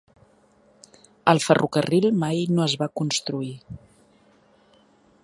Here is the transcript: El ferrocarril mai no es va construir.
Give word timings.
El 1.33 1.41
ferrocarril 1.49 2.09
mai 2.23 2.41
no 2.55 2.65
es 2.67 2.77
va 2.85 2.91
construir. 3.03 3.55